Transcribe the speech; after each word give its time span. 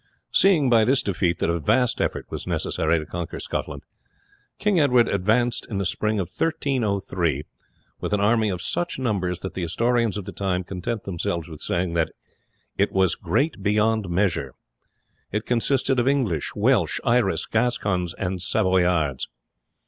Seeing 0.31 0.67
by 0.67 0.83
this 0.83 1.03
defeat 1.03 1.37
that 1.37 1.49
a 1.51 1.59
vast 1.59 2.01
effort 2.01 2.25
was 2.31 2.47
necessary 2.47 2.97
to 2.97 3.05
conquer 3.05 3.39
Scotland, 3.39 3.83
King 4.57 4.79
Edward 4.79 5.07
advanced 5.07 5.67
in 5.69 5.77
the 5.77 5.85
spring 5.85 6.19
of 6.19 6.27
1303 6.29 7.43
with 7.99 8.11
an 8.11 8.19
army 8.19 8.49
of 8.49 8.63
such 8.63 8.97
numbers 8.97 9.41
that 9.41 9.53
the 9.53 9.61
historians 9.61 10.17
of 10.17 10.25
the 10.25 10.31
time 10.31 10.63
content 10.63 11.03
themselves 11.03 11.47
with 11.47 11.61
saying 11.61 11.93
that 11.93 12.13
"it 12.79 12.91
was 12.91 13.13
great 13.13 13.61
beyond 13.61 14.09
measure." 14.09 14.55
It 15.31 15.45
consisted 15.45 15.99
of 15.99 16.07
English, 16.07 16.53
Welsh, 16.55 16.99
Irish, 17.03 17.45
Gascons, 17.45 18.15
and 18.15 18.41
Savoyards. 18.41 19.27